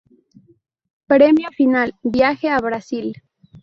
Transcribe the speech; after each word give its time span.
Premio 1.05 1.49
Final: 1.51 1.93
Viaje 2.01 2.49
a 2.49 2.57
Brasil. 2.57 3.07